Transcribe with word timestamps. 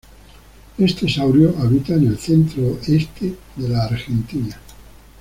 Este 0.79 1.07
saurio 1.07 1.53
habita 1.59 1.93
en 1.93 2.07
el 2.07 2.17
centro-este 2.17 3.35
de 3.55 3.69
la 3.69 3.83
Argentina. 3.83 4.59